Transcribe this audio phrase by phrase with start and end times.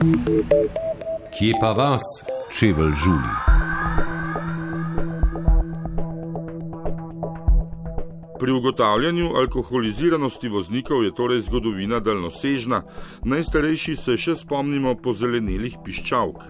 [0.00, 2.02] Kje pa vas,
[2.58, 3.32] čevelj žuli?
[8.38, 12.82] Pri ugotavljanju alkoholiziranosti voznikov je torej zgodovina daljnosežna,
[13.28, 16.48] najstarejši se še spomnimo pozelenelih piščalk.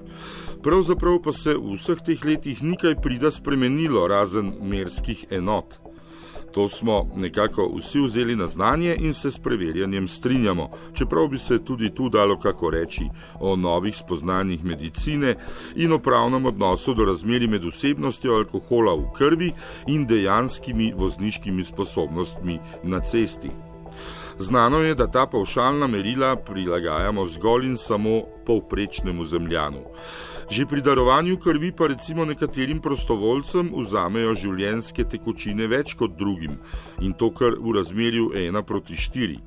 [0.63, 5.81] Pravzaprav pa se v vseh teh letih nikaj prida spremenilo, razen merskih enot.
[6.53, 11.65] To smo nekako vsi vzeli na znanje in se s preverjanjem strinjamo, čeprav bi se
[11.65, 13.05] tudi tu dalo kako reči
[13.41, 15.35] o novih spoznanjih medicine
[15.77, 19.53] in o pravnem odnosu do razmeri med osebnostjo alkohola v krvi
[19.87, 23.70] in dejanskimi vozniškimi sposobnostmi na cesti.
[24.41, 29.83] Znano je, da ta pavšalna merila prilagajamo zgolj in samo povprečnemu zemljanu.
[30.51, 36.57] Že pri darovanju krvi pa recimo nekaterim prostovoljcem vzamejo življenjske tekočine več kot drugim
[37.05, 39.39] in to kar v razmerju 1 proti 4.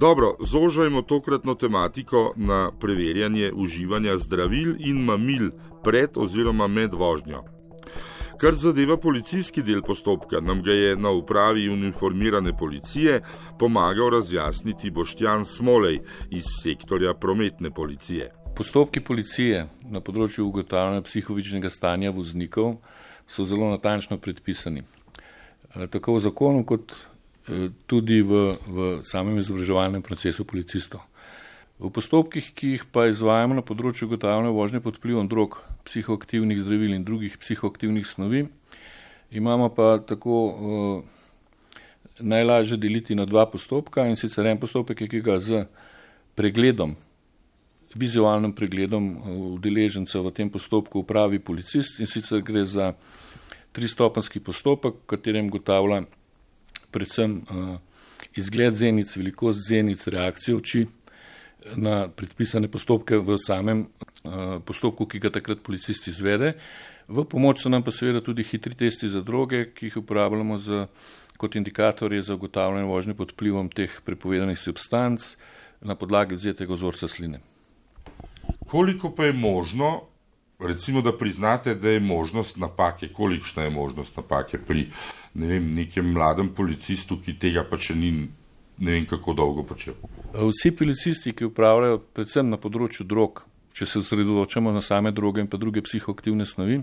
[0.00, 5.52] Dobro, zožajmo tokratno tematiko na preverjanje uživanja zdravil in mamil
[5.84, 7.55] pred oziroma med vožnjo.
[8.36, 13.22] Kar zadeva policijski del postopka, nam ga je na upravi uniformirane policije
[13.58, 18.28] pomagal razjasniti Boštjan Smolej iz sektorja prometne policije.
[18.56, 22.74] Postopki policije na področju ugotavljanja psihovičnega stanja voznikov
[23.28, 24.84] so zelo natančno predpisani.
[24.84, 31.08] Eh, tako v zakonu, kot eh, tudi v, v samem izobraževalnem procesu policistov.
[31.76, 36.94] V postopkih, ki jih pa izvajamo na področju ugotavljanja vožnje pod vplivom drog, psihoaktivnih zdravil
[36.96, 38.46] in drugih psihoaktivnih snovi,
[39.28, 41.02] imamo pa tako uh,
[42.16, 45.66] najlažje deliti na dva postopka in sicer en postopek, ki ga z
[46.32, 46.96] pregledom,
[47.92, 49.12] vizualnim pregledom
[49.60, 52.94] udeležencev v tem postopku upravi policist in sicer gre za
[53.76, 56.06] tristopenski postopek, v katerem ugotavlja
[56.88, 57.76] predvsem uh,
[58.32, 60.88] izgled zenic, velikost zenic, reakcijo oči,
[61.74, 66.54] na predpisane postopke v samem uh, postopku, ki ga takrat policist izvede.
[67.08, 70.86] V pomoč so nam pa seveda tudi hitri testi za droge, ki jih uporabljamo za,
[71.36, 75.36] kot indikatorje za ugotavljanje vožnje pod vplivom teh prepovedanih substanc
[75.80, 77.40] na podlagi vzetega vzorca sline.
[78.66, 80.02] Koliko pa je možno,
[80.58, 84.88] recimo, da priznate, da je možnost napake, kolikšna je možnost napake pri
[85.34, 88.28] ne vem, nekem mladem policistu, ki tega pa še ni
[88.78, 89.94] ne vem kako dolgo počel.
[90.34, 93.42] Vsi policisti, ki upravljajo predvsem na področju drog,
[93.76, 96.80] če se osredotočamo na same droge in pa druge psihoaktivne snovi,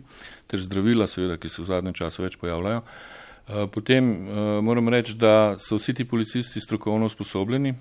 [0.50, 5.18] ter zdravila, seveda, ki se v zadnjem času več pojavljajo, eh, potem eh, moram reči,
[5.18, 7.74] da so vsi ti policisti strokovno usposobljeni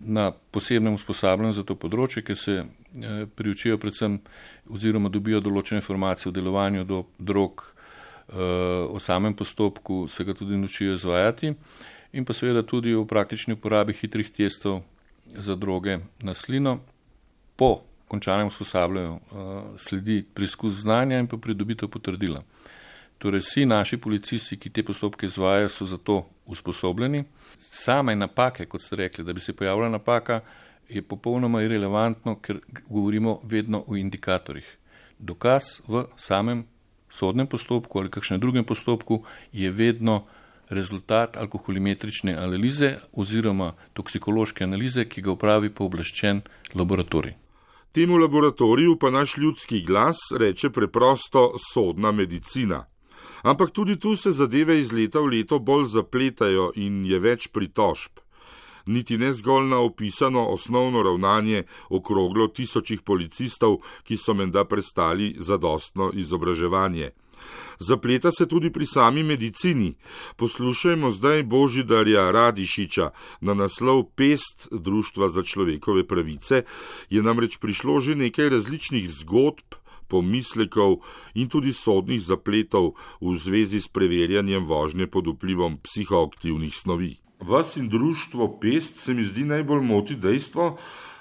[0.00, 4.20] na posebnem usposabljanju za to področje, ker se eh, priučijo predvsem
[4.70, 7.66] oziroma dobijo določene informacije o delovanju do drog,
[8.30, 11.48] o samem postopku, se ga tudi naučijo izvajati
[12.12, 14.82] in pa seveda tudi v praktični uporabi hitrih testov
[15.26, 16.80] za droge na slino.
[17.56, 19.20] Po končanem usposabljanju uh,
[19.78, 22.42] sledi preizkus znanja in pa pridobitev potrdila.
[23.18, 27.24] Torej, vsi naši policisti, ki te postopke izvajajo, so za to usposobljeni.
[27.58, 30.40] Same napake, kot ste rekli, da bi se pojavila napaka,
[30.88, 34.76] je popolnoma irrelevantno, ker govorimo vedno o indikatorjih.
[35.18, 36.64] Dokaz v samem
[37.10, 39.22] sodnem postopku ali kakšnem drugem postopku
[39.52, 40.24] je vedno
[40.70, 46.42] rezultat alkoholimetrične analize oziroma toksikološke analize, ki ga upravi pooblaščen
[46.74, 47.34] laboratorij.
[47.92, 52.84] Temu laboratoriju pa naš ljudski glas reče preprosto sodna medicina.
[53.42, 58.20] Ampak tudi tu se zadeve iz leta v leto bolj zapletajo in je več pritožb.
[58.86, 66.10] Niti ne zgolj na opisano osnovno ravnanje okroglo tisočih policistov, ki so menda prestali zadostno
[66.14, 67.10] izobraževanje.
[67.78, 69.94] Zapleta se tudi pri sami medicini.
[70.36, 76.64] Poslušajmo zdaj Božidarja Radišiča na naslov Pest Društva za človekove pravice.
[77.10, 79.80] Je namreč prišlo že nekaj različnih zgodb,
[80.10, 81.06] pomislekov
[81.38, 87.22] in tudi sodnih zapletov v zvezi s preverjanjem vožnje pod vplivom psihoaktivnih snovi.
[87.40, 90.76] Vas in društvo Pest se mi zdi najbolj moti dejstvo,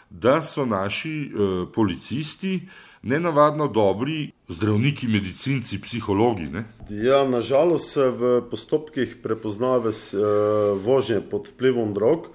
[0.10, 2.66] da so naši eh, policisti
[3.02, 6.44] nenavadno dobri zdravniki, medicinci, psihologi.
[6.44, 6.64] Ne?
[6.90, 12.28] Ja, nažalost se v postopkih prepoznave uh, vožnje pod vplivom drog.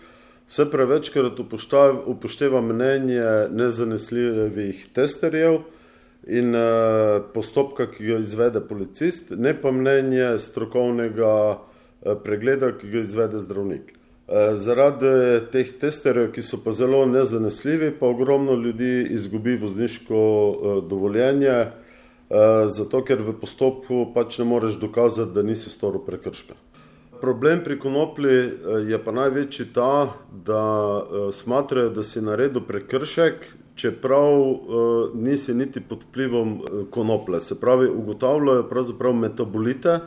[0.49, 1.41] Vse prevečkrat
[2.07, 5.63] upošteva mnenje nezanesljivih testerjev
[6.27, 13.05] in uh, postopka, ki ga izvede policist, ne pa mnenje strokovnega uh, pregleda, ki ga
[13.05, 13.95] izvede zdravnik.
[14.29, 15.07] Eh, zaradi
[15.53, 21.73] teh testerjev, ki so pa zelo nezanesljivi, pa ogromno ljudi izgubi vozniško eh, dovoljenje, eh,
[22.69, 26.55] zato ker v postopku pač ne moreš dokazati, da nisi storil prekrška.
[27.21, 28.39] Problem pri konoplji
[28.89, 30.17] je pa največji ta,
[30.47, 30.63] da
[31.33, 34.35] smatrajo, da si naredil prekršek, čeprav
[35.15, 36.59] nisi niti pod vplivom
[36.91, 37.41] konoplje.
[37.41, 39.99] Se pravi, ugotavljajo pravzaprav metabolite,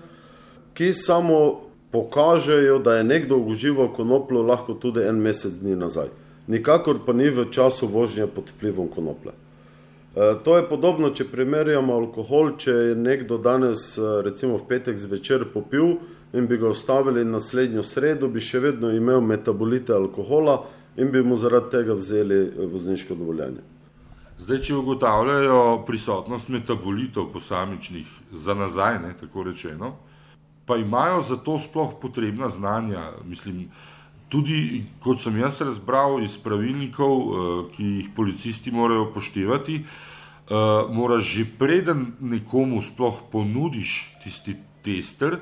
[0.73, 6.07] ki samo pokažejo, da je nekdo užival konopljo lahko tudi en mesec dni nazaj.
[6.47, 9.31] Nikakor pa ni v času vožnje pod vplivom konoplje.
[10.15, 15.47] E, to je podobno, če primerjamo alkohol, če je nekdo danes, recimo v petek zvečer,
[15.53, 15.97] popil
[16.33, 20.61] in bi ga ostavili naslednjo sredo, bi še vedno imel metabolite alkohola
[20.97, 23.63] in bi mu zaradi tega vzeli vozniško dovoljenje.
[24.37, 29.95] Zdaj, če ugotavljajo prisotnost metabolitov posamičnih za nazaj, ne, tako rečeno,
[30.67, 33.11] pa imajo za to sploh potrebna znanja.
[33.25, 33.69] Mislim,
[34.29, 40.53] tudi kot sem jaz razbral iz pravilnikov, eh, ki jih policisti morajo poštevati, eh,
[40.91, 45.37] moraš že preden nekomu sploh ponudiš tisti tester,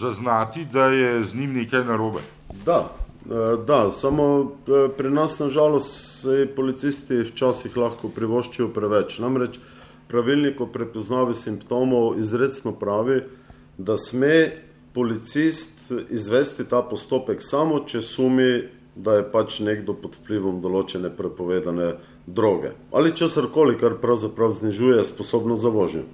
[0.00, 2.20] zaznati, da je z njim nekaj narobe.
[2.64, 2.90] Da,
[3.26, 4.52] eh, da samo
[4.96, 9.18] pri nas nažalost se policisti včasih lahko privoščijo preveč.
[9.18, 9.58] Namreč
[10.08, 13.22] pravilnik o prepoznavi simptomov izredno pravi,
[13.78, 14.52] da sme
[14.94, 18.50] policist izvesti ta postopek samo, če sumi,
[18.96, 21.90] da je pač nekdo pod vplivom določene prepovedane
[22.26, 26.06] droge ali česarkoli, kar pravzaprav znižuje sposobnost za vožnjo.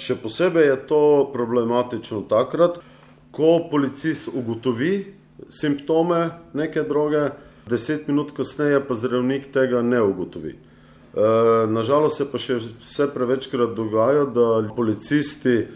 [0.00, 1.02] Še posebej je to
[1.34, 2.80] problematično takrat,
[3.36, 5.12] ko policist ugotovi
[5.52, 7.30] simptome neke droge,
[7.68, 10.56] deset minut kasneje pa zdravnik tega ne ugotovi.
[10.56, 11.28] E,
[11.68, 15.66] nažalost se pa še vse prevečkrat dogaja, da policisti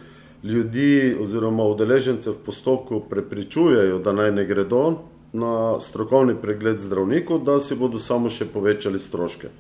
[0.45, 4.99] ljudi oziroma udeležence v postopku prepričujejo, da naj ne gredo
[5.33, 9.53] na strokovni pregled zdravniku, da si bodo samo še povečali stroške.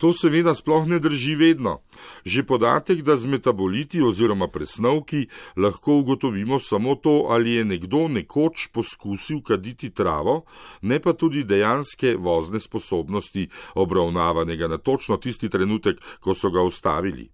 [0.00, 1.80] To seveda sploh ne drži vedno.
[2.24, 5.26] Že podatek, da z metaboliti oziroma presnovki
[5.56, 10.44] lahko ugotovimo samo to, ali je nekdo nekoč poskusil kaditi travo,
[10.82, 17.28] ne pa tudi dejanske vozne sposobnosti obravnavanega na točno tisti trenutek, ko so ga ustavili.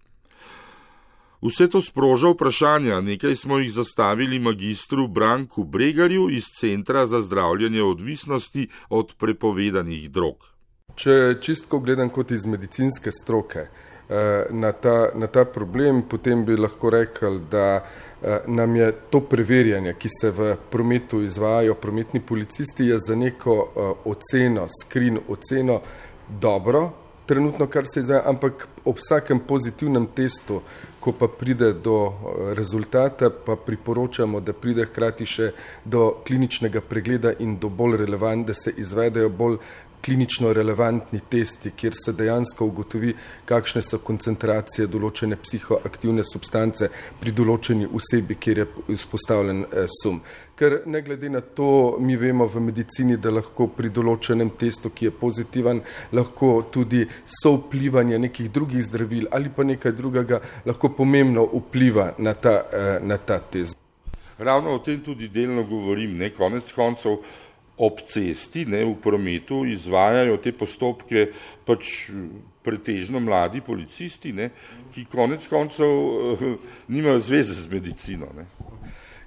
[1.41, 7.83] Vse to sproža vprašanja, nekaj smo jih zastavili magistru Branku Bregarju iz Centra za zdravljanje
[7.83, 10.35] odvisnosti od prepovedanih drog.
[10.95, 16.57] Če čistko gledam kot iz medicinske stroke eh, na ta, na ta problem, potem bi
[16.57, 22.89] lahko rekel, da eh, nam je to preverjanje, ki se v prometu izvajajo prometni policisti,
[22.89, 25.81] je za neko eh, oceno, skrin oceno
[26.41, 26.89] dobro,
[27.27, 30.61] trenutno, kar se izvaja, ampak ob vsakem pozitivnem testu,
[30.99, 35.51] ko pa pride do eh, rezultata, pa priporočamo, da pride hkrati še
[35.85, 39.59] do kliničnega pregleda in do bolj relevant, da se izvedejo bolj
[40.01, 43.13] klinično relevantni testi, kjer se dejansko ugotovi,
[43.45, 46.89] kakšne so koncentracije določene psihoaktivne substance
[47.19, 50.21] pri določeni osebi, kjer je izpostavljen eh, sum.
[50.57, 55.09] Ker ne glede na to, mi vemo v medicini, da lahko pri določenem testu, ki
[55.09, 55.81] je pozitiven,
[56.17, 57.03] lahko tudi
[57.41, 63.17] sovplivanje nekih drugih zdravil ali pa nekaj drugega lahko pomembno vpliva na ta, eh, na
[63.17, 63.77] ta test.
[64.37, 67.17] Ravno o tem tudi delno govorim, ne konec koncev
[67.77, 71.27] ob cesti, ne, v prometu, izvajajo te postopke
[71.65, 72.09] pač
[72.65, 74.49] pretežno mladi policisti, ne,
[74.93, 76.47] ki konec koncev uh,
[76.89, 78.31] nimajo zveze z medicino.
[78.35, 78.47] Ne.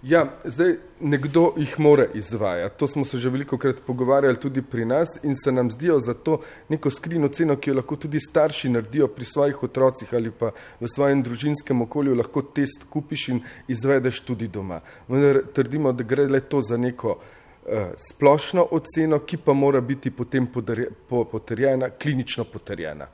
[0.02, 2.78] Ja, zdaj nekdo jih mora izvajati.
[2.80, 6.14] To smo se že veliko krat pogovarjali tudi pri nas in se nam zdijo za
[6.14, 10.52] to neko skrino ceno, ki jo lahko tudi starši naredijo pri svojih otrocih ali pa
[10.80, 14.80] v svojem družinskem okolju, lahko test kupiš in izvedeš tudi doma.
[15.08, 17.39] Vendar trdimo, da gre le to za neko Eh,
[17.96, 20.46] splošno oceno, ki pa mora biti potem
[21.30, 23.06] potrjena, klinično potrjena.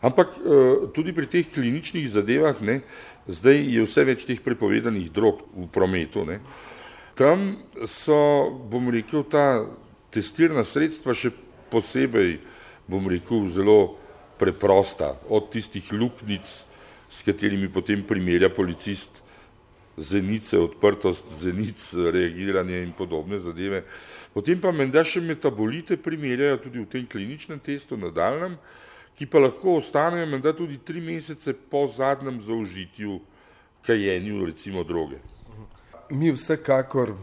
[0.00, 2.80] Ampak eh, tudi pri teh kliničnih zadevah, ne,
[3.26, 6.26] zdaj je vse več teh prepovedanih drog v prometu.
[6.28, 6.40] Ne.
[7.16, 9.64] Tam so, bom rekel, ta
[10.12, 11.32] testirna sredstva še
[11.72, 12.38] posebej,
[12.90, 13.96] bom rekel, zelo
[14.40, 16.48] preprosta, od tistih luknic,
[17.12, 19.21] s katerimi potem primerja policist
[19.96, 23.82] zenice, odprtost zenic, reagiranje in podobne zadeve.
[24.32, 28.56] Potem pa menda še metabolite primerjajo tudi v tem kliničnem testu nadaljem,
[29.18, 33.20] ki pa lahko ostanejo menda tudi tri mesece po zadnjem zaužitju
[33.84, 35.20] kajenju recimo droge
[36.12, 37.14] mi vsekakor,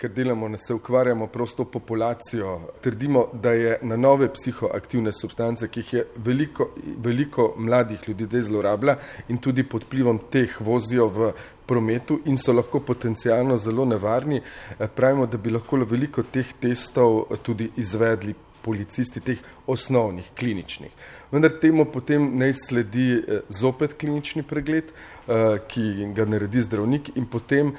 [0.00, 5.80] ker delamo, ne se ukvarjamo prosto populacijo, trdimo, da je na nove psihoaktivne substance, ki
[5.80, 6.70] jih je veliko,
[7.04, 8.96] veliko mladih ljudi zlorablja
[9.28, 11.32] in tudi pod plivom teh vozijo v
[11.68, 14.40] prometu in so lahko potencijalno zelo nevarni,
[14.78, 20.90] eh, pravimo, da bi lahko veliko teh testov tudi izvedli policisti teh osnovnih kliničnih.
[21.32, 27.26] Vendar temu potem naj sledi eh, zopet klinični pregled, eh, ki ga naredi zdravnik in
[27.26, 27.72] potem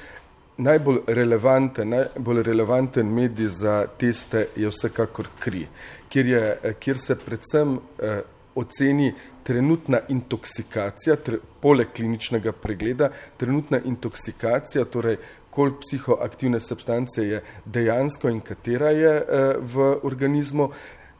[0.57, 5.67] najbolj relevanten, najbolj relevanten medij za teste je vsekakor kri,
[6.09, 7.77] kjer, je, kjer se predvsem
[8.55, 9.13] oceni
[9.43, 15.17] trenutna intoksikacija, tre, poleg kliničnega pregleda, trenutna intoksikacija, torej
[15.49, 20.69] koliko psihoaktivne substance je dejansko in katera je eh, v organizmu.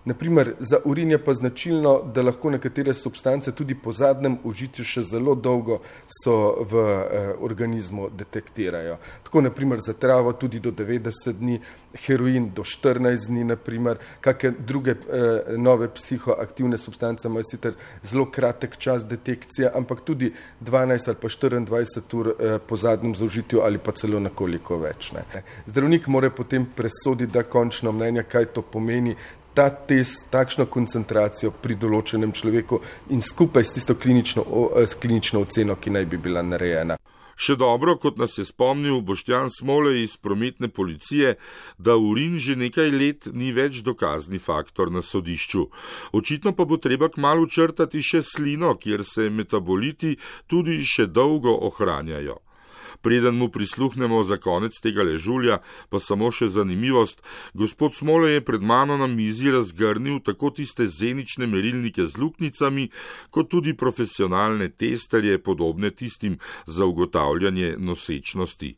[0.06, 5.03] Naprimer, za urin je pa značilno, da lahko nekatere substance tudi po zadnjem užitju še
[5.03, 5.82] zelo dolgo
[6.24, 6.36] so
[6.72, 8.96] v eh, organizmu detektirajo.
[9.24, 11.60] Tako naprimer za travo tudi do 90 dni,
[12.06, 18.77] heroin do 14 dni, naprimer, kakšne druge eh, nove psihoaktivne substance imajo sicer zelo kratek
[18.77, 23.91] čas detekcije, ampak tudi 12 ali pa 24 ur eh, po zadnjem zaužitju ali pa
[23.91, 25.12] celo nekoliko več.
[25.12, 25.44] Ne.
[25.68, 29.15] Zdravnik mora potem presoditi, da končno mnenje, kaj to pomeni,
[29.53, 32.82] ta test, takšno koncentracijo pri določenem človeku
[33.15, 34.46] in skupaj s tisto klinično,
[34.86, 37.00] s klinično oceno, ki naj bi bila narejena.
[37.39, 41.38] Še dobro, kot nas je spomnil Boštjan Smole iz prometne policije,
[41.79, 45.63] da urin že nekaj let ni več dokazni faktor na sodišču.
[46.20, 50.18] Očitno pa bo treba kmalo črtati še slino, kjer se metaboliti
[50.51, 52.41] tudi še dolgo ohranjajo.
[53.01, 57.24] Preden mu prisluhnemo za konec tega ležulja, pa samo še zanimivost.
[57.53, 62.89] Gospod Smole je pred mano na mizi razgrnil tako tiste zenične merilnike z luknicami,
[63.32, 68.75] kot tudi profesionalne testerje, podobne tistim za ugotavljanje nosečnosti.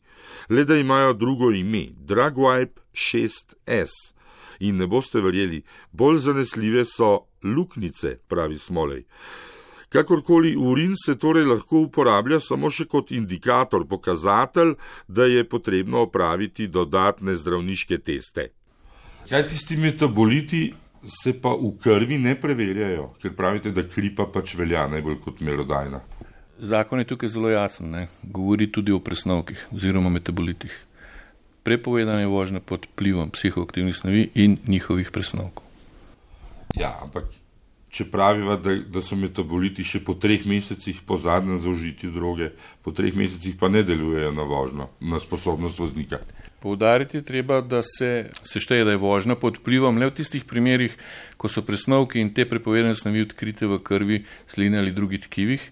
[0.48, 4.14] Le da imajo drugo ime, Dragwipe 6S.
[4.60, 5.62] In ne boste verjeli,
[5.92, 9.02] bolj zanesljive so luknice, pravi Smolej.
[9.92, 14.74] Kakorkoli urin se torej lahko uporablja samo še kot indikator, pokazatelj,
[15.08, 18.48] da je potrebno opraviti dodatne zdravniške teste.
[19.28, 20.62] Kaj tisti metaboliti
[21.04, 26.00] se pa v krvi ne preverjajo, ker pravite, da klipa pač velja najbolj kot merodajna?
[26.62, 28.06] Zakon je tukaj zelo jasen, ne?
[28.22, 30.72] govori tudi o presnovkih oziroma metabolitih.
[31.62, 35.66] Prepovedana je vožnja pod vplivom psihoaktivnih snovi in njihovih presnovkov.
[36.78, 37.41] Ja, ampak
[37.92, 42.48] če praviva, da, da so metaboliti še po treh mesecih po zadnjem zaužitju droge,
[42.80, 46.22] po treh mesecih pa ne delujejo na vožnjo, na sposobnost voznika.
[46.62, 50.94] Poudariti je treba, da se sešteje, da je vožnja pod vplivom le v tistih primerjih,
[51.36, 55.68] ko so presnovki in te prepovedane snovi odkrite v krvi, slini ali drugih tkivih,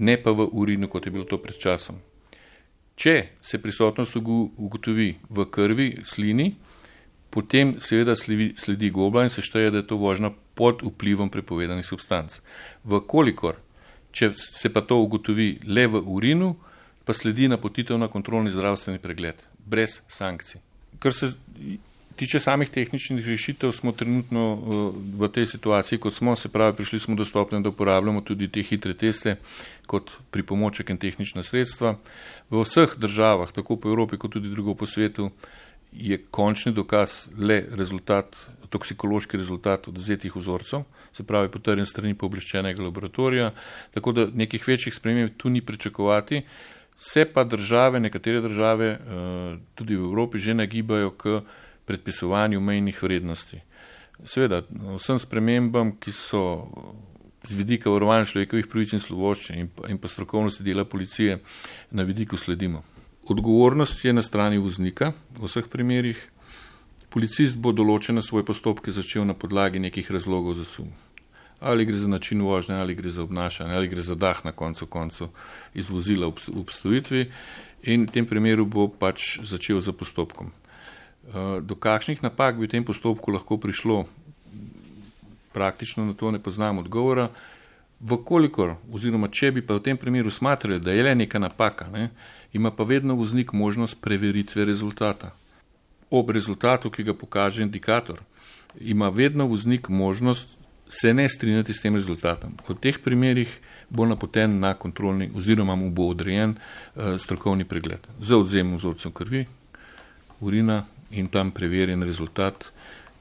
[0.00, 2.00] ne pa v urinu, kot je bilo to pred časom.
[2.98, 6.50] Če se prisotnost ugotovi v krvi, slini,
[7.30, 11.86] potem seveda sledi, sledi gobla in se šteje, da je to vožnja pod vplivom prepovedanih
[11.88, 12.34] substanc.
[12.84, 13.56] Vkolikor,
[14.12, 16.50] če se pa to ugotovi le v urinu,
[17.08, 20.60] pa sledi napotitev na kontrolni zdravstveni pregled, brez sankcij.
[21.00, 21.32] Kar se
[22.20, 27.00] tiče samih tehničnih rešitev, smo trenutno uh, v tej situaciji, kot smo, se pravi, prišli
[27.00, 29.38] smo do stopnje, da uporabljamo tudi te hitre teste
[29.88, 31.94] kot pripomoček in tehnična sredstva.
[32.50, 35.30] V vseh državah, tako po Evropi, kot tudi drugo po svetu,
[35.92, 38.36] je končni dokaz le rezultat,
[38.70, 43.50] toksikološki rezultat odzetih vzorcev, se pravi potrjen strani pooblaščenega laboratorija,
[43.94, 46.44] tako da nekih večjih sprememb tu ni pričakovati.
[46.96, 51.40] Se pa države, nekatere države, eh, tudi v Evropi, že nagibajo k
[51.84, 53.60] predpisovanju mejnih vrednosti.
[54.24, 54.62] Seveda,
[54.98, 56.68] vsem spremembam, ki so
[57.42, 61.38] z vidika varovanja človekovih pravic in sloboščin in pa strokovnosti dela policije,
[61.90, 62.84] na vidiku sledimo.
[63.30, 66.18] Odgovornost je na strani voznika v vseh primerjih.
[67.14, 70.88] Policist bo določene svoje postopke začel na podlagi nekih razlogov za sum.
[71.62, 74.88] Ali gre za način vožnje, ali gre za obnašanje, ali gre za dah na koncu
[74.90, 75.28] koncu
[75.78, 77.22] iz vozila v obstojitvi
[77.86, 80.50] in v tem primeru bo pač začel za postopkom.
[80.50, 84.08] Eh, do kakšnih napak bi v tem postopku lahko prišlo,
[85.54, 87.30] praktično na to ne poznam odgovora.
[88.00, 92.10] Vkolikor, oziroma če bi pa v tem primeru smatrali, da je le neka napaka, ne,
[92.52, 95.34] ima pa vedno voznik možnost preveritve rezultata.
[96.10, 98.22] Ob rezultatu, ki ga pokaže indikator,
[98.80, 100.56] ima vedno voznik možnost
[100.88, 102.56] se ne strinjati s tem rezultatom.
[102.68, 103.52] V teh primerih
[103.90, 109.44] bo napoten na kontrolni oziroma mu bo odrejen uh, strokovni pregled za odzem vzorcev krvi,
[110.40, 112.72] urina in tam preverjen rezultat,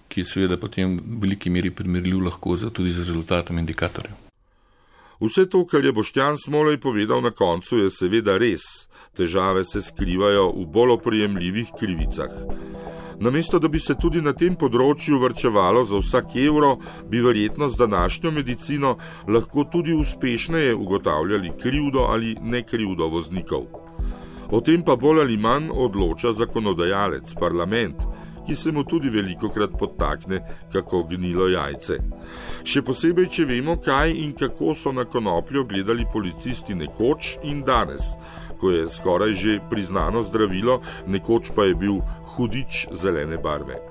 [0.07, 4.28] ki je seveda potem v veliki meri primerljiv lahko za, tudi z rezultatom indikatorja.
[5.19, 10.51] Vse to, kar je Boštjan Smolej povedal na koncu, je seveda res težave se skrivajo
[10.55, 12.31] v bolj oprijemljivih krivicah.
[13.19, 16.77] Namesto da bi se tudi na tem področju vrčevalo za vsak evro,
[17.11, 18.95] bi verjetno z današnjo medicino
[19.27, 23.67] lahko tudi uspešneje ugotavljali krivdo ali nekrivdo voznikov.
[24.51, 28.07] O tem pa bolj ali manj odloča zakonodajalec, parlament,
[28.49, 30.41] ki se mu tudi veliko krat podtakne,
[30.73, 31.99] kako gnilo jajce.
[32.65, 38.15] Še posebej, če vemo, kaj in kako so na konopljo gledali policisti nekoč in danes
[38.59, 42.01] ko je skoraj že priznano zdravilo, nekoč pa je bil
[42.35, 43.88] hudič zelene barve.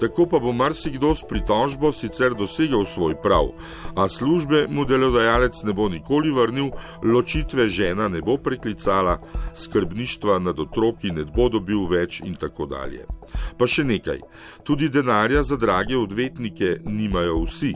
[0.00, 3.52] Tako pa bo marsikdo s pritožbo sicer dosegal svoj prav,
[3.96, 6.70] a službe mu delodajalec ne bo nikoli vrnil,
[7.02, 9.18] ločitve žena ne bo preklicala,
[9.54, 13.06] skrbništva nad otroki ne bo dobil več in tako dalje.
[13.58, 14.20] Pa še nekaj,
[14.64, 17.74] tudi denarja za drage odvetnike nimajo vsi.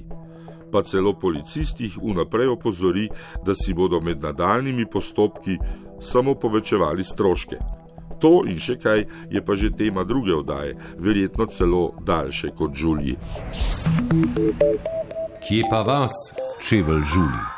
[0.72, 3.08] Pa celo policistih vnaprej opozori,
[3.46, 5.56] da si bodo med nadaljnimi postopki
[6.00, 7.77] samo povečevali stroške.
[8.20, 13.16] To in še kaj je pa že tema druge oddaje, verjetno celo daljše kot Žulji.
[15.48, 16.14] Kje pa vas,
[16.60, 17.57] čevelj Žuli?